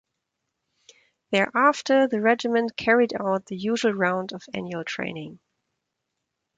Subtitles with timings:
[1.29, 5.39] Thereafter the regiment carried out the usual round of annual training.